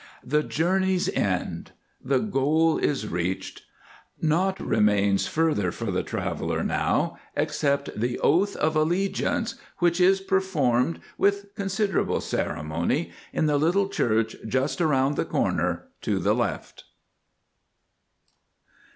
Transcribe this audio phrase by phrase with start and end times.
[0.25, 1.73] The journey's end!
[2.03, 3.61] The goal is reached!
[4.19, 11.01] Naught remains further for the traveller now except the Oath of Allegiance which is performed
[11.19, 16.85] with considerable ceremony in the little church just around the corner to the left.